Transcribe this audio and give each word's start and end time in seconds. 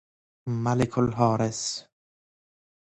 ملک 0.63 0.93
الحارس 1.01 1.61